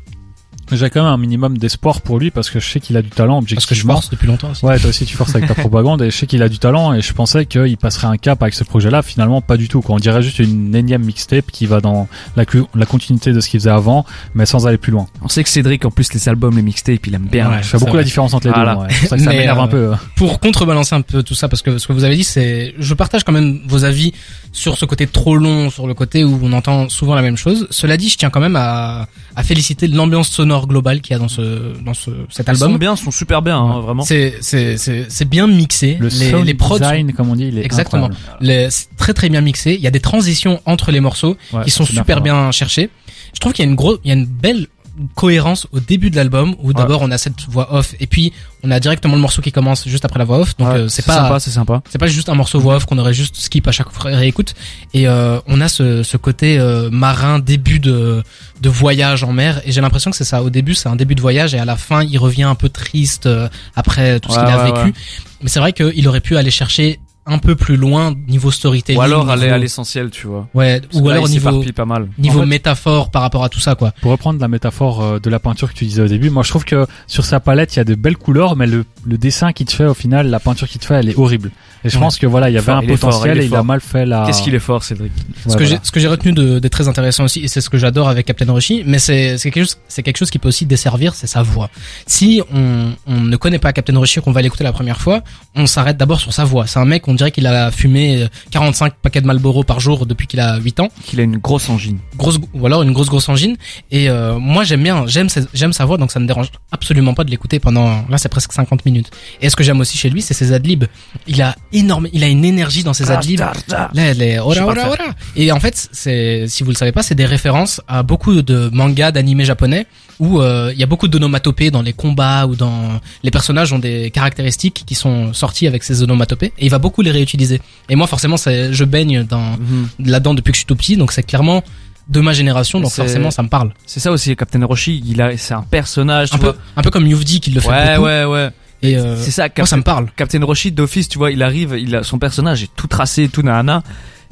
J'ai 0.71 0.89
quand 0.89 1.03
même 1.03 1.13
un 1.13 1.17
minimum 1.17 1.57
d'espoir 1.57 2.01
pour 2.01 2.19
lui 2.19 2.29
parce 2.29 2.49
que 2.49 2.59
je 2.59 2.67
sais 2.69 2.79
qu'il 2.79 2.97
a 2.97 3.01
du 3.01 3.09
talent 3.09 3.41
Parce 3.41 3.65
que 3.65 3.73
je 3.75 3.83
force 3.83 4.09
depuis 4.09 4.27
longtemps 4.27 4.51
aussi. 4.51 4.65
Ouais, 4.65 4.77
toi 4.77 4.89
aussi 4.89 5.05
tu 5.05 5.15
forces 5.15 5.33
avec 5.35 5.47
ta 5.47 5.55
propagande 5.55 6.01
et 6.01 6.11
je 6.11 6.15
sais 6.17 6.27
qu'il 6.27 6.43
a 6.43 6.49
du 6.49 6.59
talent 6.59 6.93
et 6.93 7.01
je 7.01 7.13
pensais 7.13 7.45
qu'il 7.45 7.77
passerait 7.77 8.07
un 8.07 8.17
cap 8.17 8.41
avec 8.41 8.53
ce 8.53 8.63
projet-là. 8.65 9.01
Finalement, 9.01 9.41
pas 9.41 9.55
du 9.57 9.69
tout. 9.69 9.81
Quoi. 9.81 9.95
On 9.95 9.99
dirait 9.99 10.21
juste 10.21 10.39
une 10.39 10.75
énième 10.75 11.03
mixtape 11.05 11.51
qui 11.51 11.65
va 11.67 11.79
dans 11.79 12.07
la, 12.35 12.43
la 12.75 12.85
continuité 12.85 13.31
de 13.31 13.39
ce 13.39 13.47
qu'il 13.49 13.59
faisait 13.61 13.69
avant, 13.69 14.05
mais 14.35 14.45
sans 14.45 14.67
aller 14.67 14.77
plus 14.77 14.91
loin. 14.91 15.07
On 15.21 15.29
sait 15.29 15.43
que 15.43 15.49
Cédric, 15.49 15.85
en 15.85 15.91
plus, 15.91 16.11
les 16.13 16.27
albums, 16.27 16.55
les 16.55 16.61
mixtapes, 16.61 17.07
il 17.07 17.15
aime 17.15 17.27
bien. 17.31 17.49
Ouais. 17.49 17.57
je 17.61 17.67
fais 17.67 17.77
beaucoup 17.77 17.91
vrai. 17.91 17.99
la 17.99 18.03
différence 18.03 18.33
entre 18.33 18.47
les 18.47 18.53
Voilà. 18.53 18.75
deux. 18.75 18.81
ouais. 18.81 18.87
C'est 18.91 18.99
pour 18.99 19.09
ça 19.09 19.15
que 19.17 19.23
ça 19.23 19.29
Mais, 19.29 19.37
m'énerve 19.37 19.59
euh, 19.59 19.63
un 19.63 19.67
peu. 19.67 19.91
Pour 20.17 20.39
contrebalancer 20.39 20.95
un 20.95 21.01
peu 21.01 21.23
tout 21.23 21.35
ça, 21.35 21.47
parce 21.47 21.61
que 21.61 21.77
ce 21.77 21.87
que 21.87 21.93
vous 21.93 22.03
avez 22.03 22.15
dit, 22.17 22.23
c'est, 22.25 22.73
je 22.77 22.93
partage 22.93 23.23
quand 23.23 23.31
même 23.31 23.61
vos 23.67 23.85
avis 23.85 24.11
sur 24.51 24.77
ce 24.77 24.83
côté 24.85 25.07
trop 25.07 25.37
long, 25.37 25.69
sur 25.69 25.87
le 25.87 25.93
côté 25.93 26.23
où 26.25 26.39
on 26.43 26.51
entend 26.51 26.89
souvent 26.89 27.15
la 27.15 27.21
même 27.21 27.37
chose. 27.37 27.67
Cela 27.69 27.95
dit, 27.95 28.09
je 28.09 28.17
tiens 28.17 28.29
quand 28.29 28.39
même 28.41 28.55
à, 28.57 29.07
à 29.35 29.43
féliciter 29.43 29.87
l'ambiance 29.87 30.27
sonore 30.29 30.46
globale 30.67 31.01
qu'il 31.01 31.13
y 31.13 31.15
a 31.15 31.19
dans 31.19 31.27
ce, 31.27 31.77
dans 31.83 31.93
ce, 31.93 32.11
cet 32.29 32.47
Ils 32.49 32.55
sont 32.57 32.65
album. 32.65 32.77
bien, 32.79 32.93
ils 32.95 32.97
sont 33.03 33.11
super 33.11 33.41
bien, 33.41 33.57
hein, 33.57 33.79
vraiment. 33.81 34.03
C'est, 34.03 34.35
c'est, 34.41 34.77
c'est, 34.77 35.05
c'est 35.09 35.25
bien 35.29 35.47
mixé. 35.47 35.97
Le 35.99 36.07
les, 36.07 36.29
sound 36.31 36.45
les 36.45 36.53
prods 36.53 36.77
sont 36.79 37.07
comme 37.15 37.29
on 37.29 37.35
dit, 37.35 37.47
il 37.47 37.57
est 37.59 37.65
Exactement. 37.65 38.09
Les- 38.39 38.69
c'est 38.69 38.87
très 38.97 39.13
très 39.13 39.29
bien 39.29 39.41
mixé. 39.41 39.75
Il 39.75 39.81
y 39.81 39.87
a 39.87 39.91
des 39.91 39.99
transitions 39.99 40.61
entre 40.65 40.91
les 40.91 40.99
morceaux 40.99 41.35
Ouais, 41.53 41.63
qui 41.65 41.71
sont 41.71 41.83
bien 41.83 42.01
super 42.01 42.17
ouais. 42.17 42.23
bien 42.23 42.51
cherchées. 42.51 42.89
Je 43.33 43.39
trouve 43.39 43.53
qu'il 43.53 43.63
y 43.63 43.67
a 43.67 43.69
une 43.69 43.75
grosse, 43.75 43.99
il 44.03 44.07
y 44.07 44.11
a 44.11 44.15
une 44.15 44.25
belle 44.25 44.67
cohérence 45.15 45.67
au 45.71 45.79
début 45.79 46.09
de 46.09 46.15
l'album 46.15 46.55
où 46.61 46.73
d'abord 46.73 47.01
on 47.01 47.11
a 47.11 47.17
cette 47.17 47.41
voix 47.49 47.73
off 47.73 47.93
et 47.99 48.07
puis 48.07 48.33
on 48.63 48.71
a 48.71 48.79
directement 48.79 49.15
le 49.15 49.21
morceau 49.21 49.41
qui 49.41 49.51
commence 49.51 49.87
juste 49.87 50.05
après 50.05 50.19
la 50.19 50.25
voix 50.25 50.39
off. 50.39 50.57
Donc 50.57 50.69
Ouais, 50.69 50.75
euh, 50.75 50.87
c'est 50.87 51.05
pas 51.05 51.15
sympa, 51.15 51.39
c'est 51.39 51.51
sympa. 51.51 51.81
c'est 51.89 51.97
pas 51.99 52.07
juste 52.07 52.29
un 52.29 52.33
morceau 52.35 52.59
voix 52.59 52.75
off 52.77 52.85
qu'on 52.85 52.97
aurait 52.97 53.13
juste 53.13 53.35
skip 53.37 53.67
à 53.67 53.71
chaque 53.71 53.87
réécoute. 54.03 54.55
Et 54.93 55.07
euh, 55.07 55.39
on 55.47 55.61
a 55.61 55.67
ce, 55.67 56.03
ce 56.03 56.17
côté 56.17 56.57
euh, 56.59 56.89
marin, 56.91 57.39
début 57.39 57.79
de, 57.79 58.23
de 58.61 58.69
voyage 58.69 59.23
en 59.23 59.33
mer. 59.33 59.61
Et 59.65 59.71
j'ai 59.71 59.81
l'impression 59.81 60.09
que 60.11 60.17
c'est 60.17 60.23
ça. 60.23 60.41
Au 60.43 60.49
début, 60.49 60.73
c'est 60.75 60.89
un 60.89 60.95
début 60.95 61.15
de 61.15 61.21
voyage 61.21 61.53
et 61.53 61.59
à 61.59 61.65
la 61.65 61.75
fin, 61.77 62.03
il 62.03 62.17
revient 62.17 62.43
un 62.43 62.55
peu 62.55 62.69
triste 62.69 63.25
euh, 63.27 63.47
après 63.75 64.19
tout 64.19 64.31
ce 64.31 64.39
Ouais, 64.39 64.45
qu'il 64.45 64.53
a 64.53 64.63
vécu. 64.63 64.93
Mais 65.41 65.49
c'est 65.49 65.59
vrai 65.59 65.73
qu'il 65.73 66.07
aurait 66.07 66.21
pu 66.21 66.35
aller 66.37 66.49
chercher 66.51 66.99
un 67.27 67.37
peu 67.37 67.55
plus 67.55 67.75
loin 67.77 68.15
niveau 68.27 68.51
storytelling. 68.51 68.99
Ou 68.99 69.03
alors 69.03 69.29
aller 69.29 69.43
niveau- 69.43 69.53
à 69.55 69.57
l'essentiel, 69.57 70.09
tu 70.09 70.27
vois. 70.27 70.47
Ouais, 70.53 70.79
Parce 70.81 71.01
ou 71.01 71.07
là, 71.07 71.15
alors 71.15 71.27
niveau, 71.29 71.49
s'éparpille 71.49 71.71
pas 71.73 71.85
mal. 71.85 72.07
niveau 72.17 72.39
En 72.39 72.41
fait- 72.43 72.47
métaphore 72.47 73.11
par 73.11 73.21
rapport 73.21 73.43
à 73.43 73.49
tout 73.49 73.59
ça, 73.59 73.75
quoi. 73.75 73.91
Pour 74.01 74.11
reprendre 74.11 74.39
la 74.39 74.47
métaphore 74.47 75.03
euh, 75.03 75.19
de 75.19 75.29
la 75.29 75.39
peinture 75.39 75.71
que 75.71 75.77
tu 75.77 75.85
disais 75.85 76.01
au 76.01 76.07
début, 76.07 76.29
moi 76.29 76.43
je 76.43 76.49
trouve 76.49 76.65
que 76.65 76.87
sur 77.05 77.25
sa 77.25 77.39
palette 77.39 77.75
il 77.75 77.79
y 77.79 77.81
a 77.81 77.83
de 77.83 77.95
belles 77.95 78.17
couleurs, 78.17 78.55
mais 78.55 78.65
le, 78.67 78.85
le 79.05 79.17
dessin 79.17 79.51
qu'il 79.53 79.65
te 79.67 79.73
fait 79.73 79.85
au 79.85 79.93
final, 79.93 80.27
la 80.29 80.39
peinture 80.39 80.67
qu'il 80.67 80.79
te 80.79 80.85
fait, 80.85 80.95
elle 80.95 81.09
est 81.09 81.17
horrible. 81.17 81.51
Et 81.83 81.89
je 81.89 81.95
Ouais. 81.97 82.01
pense 82.01 82.17
que 82.17 82.25
voilà, 82.25 82.49
il 82.49 82.53
y 82.53 82.57
avait 82.57 82.65
Fort, 82.65 82.77
un 82.77 82.81
fort, 82.81 82.97
potentiel 83.11 83.39
et 83.39 83.45
il 83.45 83.55
a 83.55 83.61
mal 83.63 83.81
fait 83.81 84.05
la. 84.05 84.23
Qu'est-ce 84.25 84.41
qu'il 84.41 84.55
est 84.55 84.59
fort, 84.59 84.83
Cédric? 84.83 85.11
Ouais, 85.11 85.23
ce 85.35 85.43
que 85.43 85.49
voilà. 85.63 85.65
j'ai 85.69 85.79
ce 85.83 85.91
que 85.91 85.99
j'ai 85.99 86.07
retenu 86.07 86.33
de, 86.33 86.57
de 86.59 86.67
très 86.67 86.87
intéressant 86.87 87.23
aussi 87.25 87.39
et 87.41 87.47
c'est 87.47 87.61
ce 87.61 87.69
que 87.69 87.77
j'adore 87.77 88.09
avec 88.09 88.25
Captain 88.25 88.51
Roshi 88.51 88.83
mais 88.85 88.97
c'est 88.99 89.37
c'est 89.37 89.51
quelque 89.51 89.65
chose 89.65 89.77
c'est 89.87 90.01
quelque 90.01 90.17
chose 90.17 90.31
qui 90.31 90.39
peut 90.39 90.47
aussi 90.47 90.65
desservir 90.65 91.13
c'est 91.13 91.27
sa 91.27 91.43
voix 91.43 91.69
si 92.07 92.41
on, 92.53 92.91
on 93.05 93.21
ne 93.21 93.35
connaît 93.37 93.59
pas 93.59 93.73
Captain 93.73 93.97
Roshi 93.97 94.19
qu'on 94.21 94.31
va 94.31 94.41
l'écouter 94.41 94.63
la 94.63 94.71
première 94.73 94.99
fois 94.99 95.21
on 95.55 95.65
s'arrête 95.67 95.97
d'abord 95.97 96.19
sur 96.19 96.33
sa 96.33 96.43
voix 96.45 96.65
c'est 96.67 96.79
un 96.79 96.85
mec 96.85 97.07
on 97.07 97.13
dirait 97.17 97.31
qu'il 97.31 97.45
a 97.47 97.71
fumé 97.71 98.23
euh, 98.23 98.27
45 98.51 98.93
paquets 99.01 99.21
de 99.21 99.27
Marlboro 99.27 99.63
par 99.63 99.79
jour 99.79 100.05
depuis 100.05 100.27
qu'il 100.27 100.39
a 100.39 100.57
8 100.57 100.79
ans. 100.79 100.89
Qu'il 101.05 101.19
a 101.19 101.23
une 101.23 101.37
grosse 101.37 101.69
angine. 101.69 101.99
grosse 102.15 102.39
ou 102.53 102.65
alors 102.65 102.83
une 102.83 102.93
grosse 102.93 103.09
grosse 103.09 103.27
angine. 103.29 103.57
Et 103.91 104.09
euh, 104.09 104.37
moi 104.39 104.63
j'aime 104.63 104.83
bien 104.83 105.05
j'aime 105.07 105.29
sa- 105.29 105.41
j'aime 105.53 105.73
sa 105.73 105.85
voix 105.85 105.97
donc 105.97 106.11
ça 106.11 106.19
me 106.19 106.27
dérange 106.27 106.47
absolument 106.71 107.13
pas 107.13 107.23
de 107.23 107.31
l'écouter 107.31 107.59
pendant 107.59 108.05
là 108.09 108.17
c'est 108.17 108.29
presque 108.29 108.53
50 108.53 108.85
minutes. 108.85 109.11
Et 109.41 109.49
ce 109.49 109.55
que 109.55 109.63
j'aime 109.63 109.79
aussi 109.79 109.97
chez 109.97 110.09
lui 110.09 110.21
c'est 110.21 110.33
ses 110.33 110.53
adlibs. 110.53 110.85
Il 111.27 111.41
a 111.41 111.55
énorme 111.73 112.07
il 112.13 112.23
a 112.23 112.27
une 112.27 112.45
énergie 112.45 112.83
dans 112.83 112.93
ses 112.93 113.11
adlibs. 113.11 113.39
Là, 113.39 113.89
elle 113.95 114.21
est 114.21 114.35
Je 114.37 114.53
sais 114.53 114.61
ora, 114.61 114.73
ora, 114.73 114.89
ora. 114.89 115.03
Et 115.35 115.51
en 115.51 115.59
fait, 115.59 115.89
c'est, 115.91 116.45
si 116.47 116.63
vous 116.63 116.69
le 116.71 116.75
savez 116.75 116.91
pas, 116.91 117.03
c'est 117.03 117.15
des 117.15 117.25
références 117.25 117.81
à 117.87 118.03
beaucoup 118.03 118.41
de 118.41 118.69
mangas, 118.71 119.11
d'animés 119.11 119.45
japonais 119.45 119.87
où 120.19 120.41
euh, 120.41 120.71
il 120.73 120.79
y 120.79 120.83
a 120.83 120.87
beaucoup 120.87 121.07
d'onomatopées 121.07 121.69
dans 121.69 121.83
les 121.83 121.93
combats 121.93 122.47
ou 122.47 122.55
dans 122.55 122.99
les 123.23 123.29
personnages 123.29 123.71
ont 123.71 123.77
des 123.77 124.09
caractéristiques 124.09 124.83
qui 124.85 124.95
sont 124.95 125.31
sorties 125.33 125.67
avec 125.67 125.83
ces 125.83 126.01
onomatopées. 126.01 126.53
Et 126.57 126.65
il 126.65 126.69
va 126.69 126.79
beaucoup 126.79 127.01
les 127.07 127.13
réutiliser. 127.13 127.61
Et 127.89 127.95
moi, 127.95 128.07
forcément, 128.07 128.35
je 128.37 128.83
baigne 128.83 129.23
dans 129.23 129.57
là-dedans 129.99 130.33
depuis 130.33 130.51
que 130.51 130.55
je 130.55 130.59
suis 130.59 130.65
tout 130.65 130.75
petit, 130.75 130.97
donc 130.97 131.11
c'est 131.11 131.23
clairement 131.23 131.63
de 132.09 132.21
ma 132.21 132.31
génération, 132.33 132.79
donc 132.79 132.91
forcément, 132.91 133.31
ça 133.31 133.43
me 133.43 133.49
parle. 133.49 133.71
C'est 133.85 133.99
ça 133.99 134.11
aussi, 134.11 134.35
Captain 134.35 134.63
Roshi, 134.65 135.03
il 135.05 135.21
a, 135.21 135.35
c'est 135.37 135.53
un 135.53 135.63
personnage, 135.63 136.29
tu 136.29 136.35
Un 136.35 136.39
peu, 136.39 136.53
un 136.77 136.81
peu 136.81 136.89
comme 136.89 137.05
Yuvdi 137.05 137.39
qui 137.41 137.51
le 137.51 137.59
fait 137.59 137.67
Ouais, 137.69 137.95
beaucoup. 137.95 138.05
ouais, 138.05 138.23
ouais. 138.25 138.49
Et 138.81 138.95
euh, 138.97 139.17
C'est 139.21 139.31
ça, 139.31 139.47
moi, 139.57 139.65
ça 139.65 139.75
me 139.75 139.81
parle. 139.83 140.07
Captain 140.15 140.43
Roshi 140.45 140.71
d'office, 140.71 141.09
tu 141.09 141.17
vois, 141.17 141.31
il 141.31 141.41
arrive, 141.43 141.75
il 141.77 141.95
a, 141.95 142.03
son 142.03 142.17
personnage 142.19 142.63
est 142.63 142.69
tout 142.75 142.87
tracé, 142.87 143.27
tout 143.27 143.41
nanana. 143.41 143.83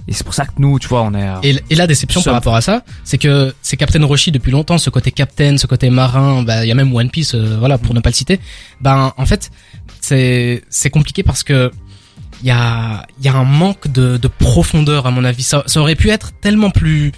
Et 0.07 0.13
c'est 0.13 0.23
pour 0.23 0.35
ça 0.35 0.45
que 0.45 0.51
nous, 0.59 0.77
tu 0.77 0.87
vois, 0.87 1.01
on 1.01 1.13
est, 1.15 1.27
euh, 1.27 1.33
Et, 1.41 1.59
et 1.71 1.75
la 1.75 1.87
déception 1.87 2.21
par 2.21 2.35
rapport 2.35 2.55
à 2.55 2.61
ça, 2.61 2.83
c'est 3.03 3.17
que 3.17 3.53
c'est 3.63 3.75
Captain 3.75 4.05
Roshi 4.05 4.31
depuis 4.31 4.51
longtemps, 4.51 4.77
ce 4.77 4.91
côté 4.91 5.11
captain, 5.11 5.57
ce 5.57 5.65
côté 5.65 5.89
marin, 5.89 6.43
bah 6.43 6.63
il 6.63 6.67
y 6.67 6.71
a 6.71 6.75
même 6.75 6.93
One 6.95 7.09
Piece, 7.09 7.33
euh, 7.33 7.57
voilà 7.59 7.79
pour 7.79 7.95
ne 7.95 7.99
pas 8.01 8.09
le 8.11 8.15
citer. 8.15 8.39
Ben 8.81 9.13
en 9.17 9.25
fait 9.25 9.49
c'est 10.01 10.63
c'est 10.69 10.91
compliqué 10.91 11.23
parce 11.23 11.41
que 11.43 11.71
il 12.41 12.47
y 12.47 12.51
a 12.51 13.05
il 13.19 13.25
y 13.25 13.27
a 13.29 13.35
un 13.35 13.43
manque 13.45 13.87
de, 13.87 14.17
de 14.17 14.27
profondeur 14.27 15.05
à 15.07 15.11
mon 15.11 15.23
avis. 15.23 15.43
Ça, 15.43 15.63
ça 15.65 15.79
aurait 15.79 15.95
pu 15.95 16.09
être 16.09 16.31
tellement 16.41 16.69
plus 16.69 17.11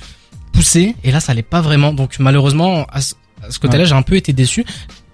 poussé 0.54 0.96
et 1.04 1.12
là 1.12 1.20
ça 1.20 1.34
l'est 1.34 1.42
pas 1.44 1.62
vraiment. 1.62 1.94
Donc 1.94 2.18
malheureusement 2.20 2.86
à 2.92 3.02
ce, 3.02 3.14
à 3.46 3.52
ce 3.52 3.60
côté-là 3.60 3.86
j'ai 3.86 3.94
un 3.96 4.02
peu 4.02 4.16
été 4.16 4.34
déçu. 4.34 4.66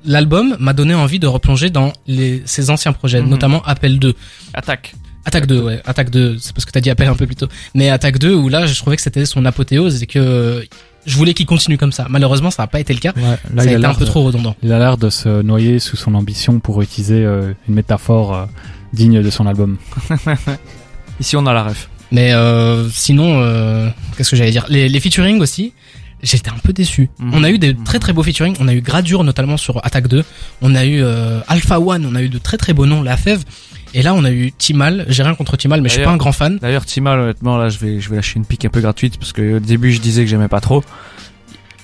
L'album 0.06 0.56
m'a 0.60 0.74
donné 0.74 0.94
envie 0.94 1.20
de 1.20 1.28
replonger 1.28 1.70
dans 1.70 1.94
les, 2.08 2.42
ses 2.46 2.70
anciens 2.70 2.92
projets, 2.94 3.22
Mhm. 3.22 3.30
notamment 3.30 3.62
Appel 3.64 4.00
2. 4.00 4.14
attaque. 4.54 4.94
Attaque 5.26 5.46
2, 5.48 5.62
ouais. 5.62 5.82
Attaque 5.86 6.10
2, 6.10 6.38
c'est 6.38 6.54
parce 6.54 6.66
que 6.66 6.72
t'as 6.72 6.82
dit 6.82 6.90
appel 6.90 7.08
un 7.08 7.16
peu 7.16 7.26
plus 7.26 7.38
tôt. 7.38 7.48
Mais 7.74 7.90
Attaque 7.90 8.20
2, 8.20 8.34
où 8.36 8.50
là, 8.50 8.66
je 8.66 8.78
trouvais 8.78 8.98
que 8.98 9.02
c'était 9.02 9.26
son 9.26 9.46
apothéose 9.46 10.04
et 10.04 10.06
que 10.06 10.68
je 11.06 11.18
voulais 11.18 11.34
qu'il 11.34 11.46
continue 11.46 11.78
comme 11.78 11.92
ça. 11.92 12.08
Malheureusement, 12.10 12.52
ça 12.52 12.64
n'a 12.64 12.68
pas 12.68 12.80
été 12.80 12.94
le 12.94 13.00
cas. 13.00 13.14
Ouais, 13.16 13.22
là, 13.24 13.38
ça 13.38 13.40
il 13.54 13.60
a 13.60 13.62
a 13.62 13.66
été 13.66 13.76
un 13.76 13.80
l'air 13.80 13.96
peu 13.98 14.06
de- 14.06 14.10
trop 14.10 14.24
redondant. 14.24 14.56
Il 14.64 14.72
a 14.72 14.80
l'air 14.80 14.98
de 14.98 15.10
se 15.10 15.42
noyer 15.42 15.80
sous 15.80 15.96
son 15.98 16.16
ambition 16.16 16.60
pour 16.60 16.82
utiliser 16.82 17.24
euh, 17.26 17.54
une 17.68 17.76
métaphore 17.76 18.34
euh, 18.36 18.46
digne 18.94 19.22
de 19.22 19.30
son 19.30 19.46
album. 19.48 19.78
Ici, 21.20 21.36
on 21.36 21.46
a 21.46 21.54
la 21.54 21.64
ref. 21.64 21.90
Mais 22.12 22.34
euh, 22.34 22.88
sinon, 22.90 23.40
euh, 23.42 23.90
qu'est-ce 24.18 24.32
que 24.32 24.36
j'allais 24.36 24.52
dire? 24.52 24.66
Les, 24.70 24.88
les 24.90 25.00
featuring 25.00 25.40
aussi. 25.42 25.74
J'étais 26.24 26.50
un 26.50 26.58
peu 26.64 26.74
déçu. 26.74 27.10
Mhm. 27.20 27.32
On 27.34 27.44
a 27.44 27.52
eu 27.52 27.58
des 27.60 27.76
très 27.76 28.00
très 28.00 28.14
beaux 28.14 28.24
featuring. 28.24 28.56
On 28.60 28.68
a 28.68 28.74
eu 28.74 28.82
Gradure 28.82 29.24
notamment 29.24 29.58
sur 29.58 29.86
Attack 29.86 30.08
2. 30.08 30.24
On 30.62 30.74
a 30.74 30.86
eu 30.86 31.02
euh, 31.04 31.40
Alpha 31.48 31.80
One. 31.80 32.06
On 32.10 32.16
a 32.16 32.22
eu 32.24 32.30
de 32.30 32.38
très 32.40 32.58
très 32.58 32.74
beaux 32.74 32.86
noms. 32.86 33.04
La 33.04 33.18
Fève. 33.18 33.44
Et 33.94 34.02
là, 34.02 34.16
on 34.16 34.24
a 34.24 34.32
eu 34.32 34.52
Timal. 34.54 35.06
J'ai 35.10 35.22
rien 35.22 35.36
contre 35.36 35.56
Timal, 35.58 35.82
mais 35.82 35.90
je 35.90 35.94
suis 35.96 36.04
pas 36.04 36.10
un 36.10 36.18
grand 36.18 36.32
fan. 36.32 36.58
D'ailleurs, 36.58 36.86
Timal, 36.86 37.20
honnêtement, 37.20 37.58
là, 37.58 37.70
je 37.70 37.78
vais, 37.78 38.00
je 38.00 38.10
vais 38.10 38.16
lâcher 38.16 38.38
une 38.40 38.46
pique 38.46 38.66
un 38.66 38.70
peu 38.70 38.82
gratuite 38.82 39.18
parce 39.20 39.34
que 39.34 39.58
au 39.58 39.60
début, 39.60 39.92
je 39.92 40.02
disais 40.02 40.24
que 40.24 40.30
j'aimais 40.30 40.48
pas 40.48 40.62
trop. 40.62 40.84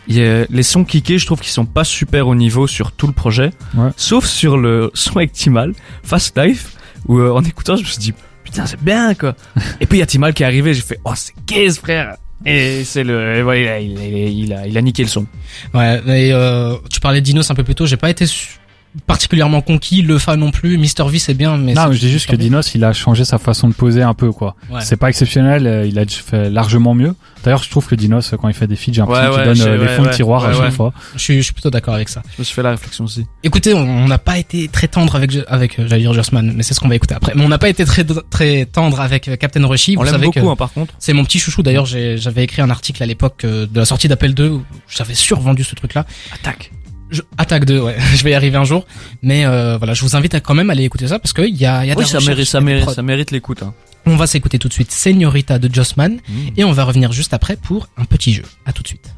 Il 0.07 0.15
y 0.15 0.23
a- 0.25 0.45
les 0.49 0.63
sons 0.63 0.85
kickés, 0.85 1.19
je 1.19 1.27
trouve 1.27 1.39
qu'ils 1.39 1.51
sont 1.51 1.67
pas 1.67 1.83
super 1.83 2.27
au 2.27 2.33
niveau 2.33 2.65
sur 2.65 2.91
tout 2.93 3.05
le 3.05 3.13
projet. 3.13 3.51
Ouais. 3.75 3.89
Sauf 3.95 4.25
sur 4.25 4.57
le 4.57 4.89
son 4.95 5.17
avec 5.17 5.33
Timal, 5.33 5.73
Fast 6.01 6.35
Life, 6.35 6.71
où 7.07 7.19
euh, 7.19 7.31
en 7.31 7.43
écoutant, 7.43 7.75
je 7.75 7.83
me 7.83 7.87
suis 7.87 7.99
dit, 7.99 8.13
putain, 8.43 8.65
c'est 8.65 8.81
bien, 8.81 9.13
quoi. 9.13 9.35
et 9.79 9.85
puis 9.85 9.97
il 9.97 10.01
y 10.01 10.03
a 10.03 10.07
Timal 10.07 10.33
qui 10.33 10.41
est 10.41 10.47
arrivé, 10.47 10.73
j'ai 10.73 10.81
fait, 10.81 10.99
oh, 11.05 11.11
c'est 11.15 11.33
qu'est-ce, 11.45 11.79
frère? 11.79 12.17
Et 12.45 12.83
c'est 12.85 13.03
le, 13.03 13.41
voilà, 13.41 13.79
il, 13.79 13.97
a, 13.97 14.05
il, 14.05 14.53
a, 14.53 14.67
il, 14.67 14.77
a, 14.77 14.81
niqué 14.81 15.03
le 15.03 15.09
son. 15.09 15.25
Ouais. 15.73 15.99
Et 16.07 16.31
euh, 16.33 16.75
tu 16.89 16.99
parlais 16.99 17.21
d'Inos 17.21 17.49
un 17.51 17.55
peu 17.55 17.63
plus 17.63 17.75
tôt. 17.75 17.85
J'ai 17.85 17.97
pas 17.97 18.09
été 18.09 18.25
su- 18.25 18.59
particulièrement 19.07 19.61
conquis. 19.61 20.01
Le 20.01 20.17
fan 20.17 20.39
non 20.39 20.51
plus. 20.51 20.77
Mister 20.77 21.03
V 21.07 21.19
c'est 21.19 21.33
bien, 21.33 21.57
mais 21.57 21.73
non, 21.73 21.87
mais 21.89 21.95
je 21.95 21.99
dis 21.99 22.09
juste 22.09 22.25
que 22.27 22.31
Mr. 22.33 22.37
V. 22.37 22.43
Dinos, 22.43 22.75
il 22.75 22.83
a 22.83 22.93
changé 22.93 23.25
sa 23.25 23.37
façon 23.37 23.67
de 23.67 23.73
poser 23.73 24.01
un 24.01 24.13
peu, 24.13 24.31
quoi. 24.31 24.55
Ouais. 24.69 24.81
C'est 24.81 24.97
pas 24.97 25.09
exceptionnel, 25.09 25.67
euh, 25.67 25.85
il 25.85 25.97
a 25.99 26.05
fait 26.05 26.49
largement 26.49 26.93
mieux. 26.93 27.15
D'ailleurs, 27.43 27.63
je 27.63 27.69
trouve 27.69 27.87
que 27.87 27.95
Dinos, 27.95 28.33
euh, 28.33 28.37
quand 28.37 28.47
il 28.49 28.53
fait 28.53 28.67
des 28.67 28.75
feats, 28.75 28.91
j'ai 28.91 29.01
l'impression 29.01 29.25
Ouais, 29.29 29.31
qu'il 29.31 29.39
ouais, 29.39 29.57
donne 29.57 29.67
euh, 29.67 29.77
les 29.77 29.83
ouais, 29.85 29.95
fonds 29.95 30.03
de 30.03 30.07
ouais, 30.07 30.13
tiroir 30.13 30.43
à 30.43 30.47
ouais, 30.49 30.53
chaque 30.53 30.63
ouais. 30.63 30.71
fois. 30.71 30.93
Je 31.15 31.19
suis, 31.19 31.37
je 31.37 31.41
suis 31.41 31.53
plutôt 31.53 31.69
d'accord 31.69 31.93
avec 31.93 32.09
ça. 32.09 32.21
Je 32.35 32.41
me 32.41 32.43
suis 32.43 32.53
fait 32.55 32.63
la 32.63 32.71
réflexion 32.71 33.05
aussi. 33.05 33.25
Écoutez, 33.43 33.73
on 33.73 33.79
on 33.79 34.07
n'a 34.07 34.17
pas 34.17 34.37
été 34.37 34.67
très 34.67 34.87
tendre 34.87 35.15
avec 35.15 35.37
avec 35.47 35.75
j'allais 35.85 36.01
dire 36.01 36.13
Jossman, 36.13 36.51
mais 36.55 36.63
c'est 36.63 36.73
ce 36.73 36.79
qu'on 36.79 36.87
va 36.89 36.95
écouter 36.95 37.15
après. 37.15 37.33
Mais 37.35 37.43
on 37.43 37.49
n'a 37.49 37.57
pas 37.57 37.69
été 37.69 37.85
très 37.85 38.03
très 38.29 38.65
tendre 38.65 38.99
avec 39.01 39.29
Captain 39.39 39.65
Roshi. 39.65 39.95
On 39.95 39.99
Vous 39.99 40.05
l'aime 40.05 40.13
savez 40.13 40.25
beaucoup, 40.27 40.39
que 40.41 40.45
hein, 40.47 40.55
par 40.55 40.71
contre. 40.73 40.93
c'est 40.99 41.13
mon 41.13 41.23
petit 41.23 41.39
chouchou. 41.39 41.63
D'ailleurs, 41.63 41.85
j'ai- 41.85 42.17
j'avais 42.17 42.43
écrit 42.43 42.61
un 42.61 42.69
article 42.69 43.01
à 43.03 43.05
l'époque 43.05 43.45
de 43.45 43.67
la 43.73 43.85
sortie 43.85 44.07
d'Appel 44.07 44.33
2 44.33 44.49
où 44.49 44.63
j'avais 44.89 45.13
survendu 45.13 45.63
ce 45.63 45.75
truc-là. 45.75 46.05
Attaque. 46.33 46.71
Je, 47.09 47.21
Attaque 47.37 47.65
2, 47.65 47.79
ouais. 47.79 47.97
je 48.15 48.23
vais 48.23 48.31
y 48.31 48.33
arriver 48.33 48.57
un 48.57 48.63
jour. 48.63 48.85
Mais 49.21 49.45
euh, 49.45 49.77
voilà, 49.77 49.93
je 49.93 50.01
vous 50.01 50.15
invite 50.15 50.35
à 50.35 50.39
quand 50.39 50.53
même 50.53 50.69
aller 50.69 50.83
écouter 50.83 51.07
ça 51.07 51.19
parce 51.19 51.33
qu'il 51.33 51.55
y 51.55 51.65
a, 51.65 51.85
y 51.85 51.91
a 51.91 51.97
Oui, 51.97 52.05
ça 52.07 52.19
mérite, 52.19 52.47
ça 52.47 52.61
mérite, 52.61 52.89
ça 52.89 53.01
mérite 53.01 53.31
l'écoute, 53.31 53.63
hein. 53.63 53.73
On 54.05 54.15
va 54.15 54.27
s'écouter 54.27 54.57
tout 54.59 54.69
de 54.69 54.73
suite 54.73 54.91
Señorita 54.91 55.59
de 55.59 55.73
Jossman 55.73 56.19
et 56.57 56.63
on 56.63 56.71
va 56.71 56.83
revenir 56.85 57.11
juste 57.11 57.33
après 57.33 57.57
pour 57.57 57.89
un 57.97 58.05
petit 58.05 58.33
jeu. 58.33 58.43
À 58.65 58.73
tout 58.73 58.81
de 58.81 58.87
suite. 58.87 59.13